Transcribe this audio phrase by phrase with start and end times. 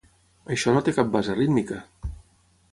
[0.55, 1.81] Això no té cap base rítmica!